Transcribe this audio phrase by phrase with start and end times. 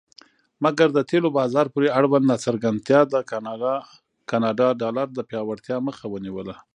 [0.63, 3.15] مګر د تیلو بازار پورې اړوند ناڅرګندتیا د
[4.29, 6.55] کاناډا ډالر د پیاوړتیا مخه ونیوله.